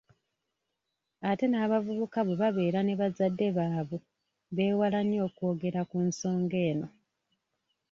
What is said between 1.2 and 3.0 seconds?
Ate n’abavubuka bwe babeera ne